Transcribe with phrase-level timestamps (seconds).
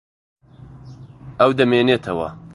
[1.39, 2.29] ئەو دەمێنێتەوە.